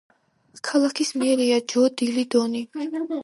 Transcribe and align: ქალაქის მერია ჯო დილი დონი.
ქალაქის 0.69 1.11
მერია 1.23 1.59
ჯო 1.73 1.85
დილი 2.01 2.27
დონი. 2.37 2.65